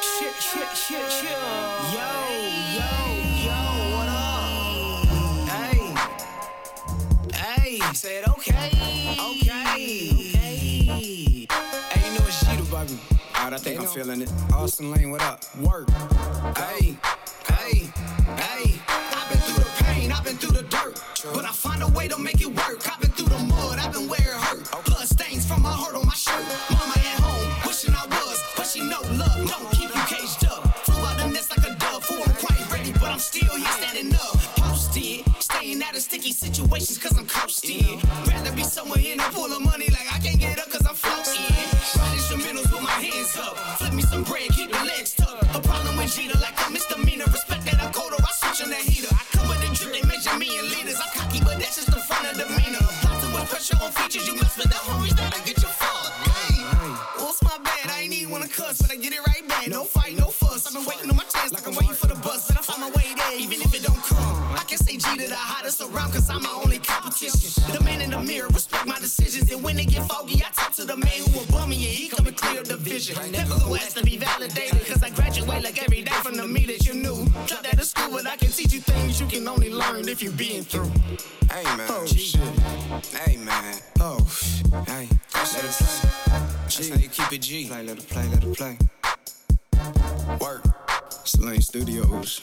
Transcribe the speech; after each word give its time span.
Shit, 0.00 0.34
shit, 0.34 0.68
shit, 0.76 1.10
shit. 1.10 1.30
Yo, 1.92 2.10
yo, 2.74 2.90
yo, 3.44 3.58
what 3.96 4.08
up? 4.08 5.48
Hey, 5.48 5.80
hey, 7.34 7.80
said 7.94 8.28
okay, 8.28 8.70
okay, 8.72 9.16
okay. 9.20 9.78
Hey, 10.36 11.40
you 11.40 11.46
know 12.18 12.26
it's 12.26 12.44
Geter, 12.44 12.70
baby. 12.70 12.98
Alright, 13.36 13.52
I 13.54 13.58
think 13.58 13.80
I'm 13.80 13.86
feeling 13.86 14.22
it. 14.22 14.30
Austin 14.52 14.90
Lane, 14.92 15.10
what 15.10 15.22
up? 15.22 15.44
Work. 15.58 15.90
Hey, 16.56 16.96
hey, 17.48 17.90
hey. 18.36 18.67
I'm 33.18 33.22
still 33.22 33.50
here 33.56 33.66
standing 33.66 34.14
up. 34.14 34.38
Posted, 34.62 35.26
staying 35.42 35.82
out 35.82 35.96
of 35.96 36.02
sticky 36.02 36.30
situations 36.30 36.98
cause 36.98 37.18
I'm 37.18 37.26
coasting. 37.26 37.98
Rather 38.30 38.52
be 38.54 38.62
somewhere 38.62 39.02
in 39.02 39.18
a 39.18 39.24
pool 39.34 39.50
of 39.50 39.60
money 39.60 39.90
like 39.90 40.06
I 40.06 40.22
can't 40.22 40.38
get 40.38 40.60
up 40.60 40.70
cause 40.70 40.86
I'm 40.86 40.94
floating. 40.94 41.50
Ride 41.98 42.14
instrumentals 42.14 42.70
with 42.70 42.80
my 42.80 42.94
hands 42.94 43.34
up. 43.34 43.58
Flip 43.82 43.92
me 43.92 44.02
some 44.02 44.22
bread, 44.22 44.54
keep 44.54 44.70
the 44.70 44.78
legs 44.86 45.14
tucked. 45.18 45.42
A 45.50 45.58
problem 45.58 45.96
with 45.96 46.14
Geter 46.14 46.40
like 46.40 46.54
a 46.62 46.70
misdemeanor. 46.70 47.26
Respect 47.34 47.64
that 47.66 47.82
I'm 47.82 47.92
colder, 47.92 48.22
I 48.22 48.30
switch 48.38 48.62
on 48.62 48.70
that 48.70 48.86
heater. 48.86 49.10
I 49.10 49.22
come 49.34 49.48
with 49.50 49.66
the 49.66 49.74
drip, 49.74 49.98
they 49.98 50.06
measure 50.06 50.38
me 50.38 50.54
in 50.54 50.70
liters. 50.70 51.02
I'm 51.02 51.10
cocky, 51.18 51.42
but 51.42 51.58
that's 51.58 51.74
just 51.74 51.90
the 51.90 51.98
front 51.98 52.22
of 52.30 52.38
demeanor. 52.38 52.86
Plotting 53.02 53.34
with 53.34 53.50
pressure 53.50 53.82
on 53.82 53.90
features, 53.98 54.30
you 54.30 54.38
mess 54.38 54.54
with 54.54 54.70
the 54.70 54.78
homies 54.86 55.18
that 55.18 55.34
I 55.34 55.42
get 55.42 55.58
your 55.58 55.74
fuck. 55.74 56.06
Hey, 56.22 56.62
what's 57.18 57.42
my 57.42 57.58
bad? 57.66 57.90
I 57.90 58.06
ain't 58.06 58.14
even 58.14 58.30
wanna 58.30 58.46
cuss, 58.46 58.78
but 58.78 58.94
I 58.94 58.96
get 58.96 59.10
it 59.10 59.26
right 59.26 59.42
back. 59.50 59.66
No 59.66 59.82
fight, 59.82 60.14
even 63.38 63.60
if 63.60 63.74
it 63.74 63.82
don't 63.82 64.02
come. 64.02 64.52
I 64.56 64.64
can 64.66 64.78
say 64.78 64.96
G 64.96 65.16
to 65.18 65.28
the 65.28 65.34
hottest 65.36 65.80
around, 65.80 66.12
cause 66.12 66.28
I'm 66.30 66.42
my 66.42 66.50
only 66.64 66.78
competition. 66.78 67.50
The 67.72 67.82
man 67.84 68.00
in 68.00 68.10
the 68.10 68.20
mirror, 68.20 68.48
respect 68.48 68.86
my 68.86 68.98
decisions. 68.98 69.50
And 69.52 69.62
when 69.62 69.76
they 69.76 69.84
get 69.84 70.06
foggy, 70.08 70.42
I 70.44 70.50
talk 70.50 70.72
to 70.74 70.84
the 70.84 70.96
man 70.96 71.18
who 71.26 71.40
above 71.42 71.68
me, 71.68 71.76
and 71.76 71.94
he 71.94 72.08
come 72.08 72.26
and 72.26 72.36
clear 72.36 72.62
the 72.62 72.76
vision. 72.76 73.16
Never 73.32 73.58
go 73.60 73.74
ask 73.76 73.96
to 73.96 74.04
be 74.04 74.16
validated, 74.16 74.84
cause 74.86 75.02
I 75.02 75.10
graduate 75.10 75.62
like 75.62 75.82
every 75.82 76.02
day 76.02 76.16
from 76.22 76.36
the 76.36 76.46
me 76.46 76.66
that 76.66 76.86
you 76.86 76.94
knew. 76.94 77.26
Dropped 77.46 77.66
out 77.66 77.74
of 77.74 77.84
school, 77.84 78.10
but 78.12 78.26
I 78.26 78.36
can 78.36 78.50
teach 78.50 78.72
you 78.72 78.80
things 78.80 79.20
you 79.20 79.26
can 79.26 79.46
only 79.48 79.72
learn 79.72 80.08
if 80.08 80.22
you've 80.22 80.36
been 80.36 80.64
through. 80.64 80.90
Hey 81.50 81.64
man, 81.76 81.88
Oh, 81.90 82.04
shit. 82.06 82.40
Hey 83.14 83.36
man, 83.38 83.76
Oh, 84.00 84.18
hey, 84.86 85.08
let 85.34 85.64
it 85.64 85.72
play. 85.78 86.10
That's 86.68 86.88
how 86.90 86.96
you 86.96 87.08
keep 87.08 87.32
it 87.32 87.42
G. 87.42 87.66
play, 87.68 87.82
let 87.84 87.98
it 87.98 88.08
play, 88.08 88.28
let 88.28 88.44
it 88.44 88.56
play. 88.56 88.78
Work. 90.40 90.64
Lane 91.40 91.60
Studios. 91.60 92.42